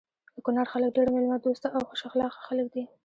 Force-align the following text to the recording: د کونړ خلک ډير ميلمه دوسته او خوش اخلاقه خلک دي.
د 0.35 0.37
کونړ 0.45 0.65
خلک 0.73 0.89
ډير 0.97 1.07
ميلمه 1.15 1.37
دوسته 1.45 1.67
او 1.75 1.81
خوش 1.89 2.01
اخلاقه 2.09 2.39
خلک 2.47 2.67
دي. 2.73 2.83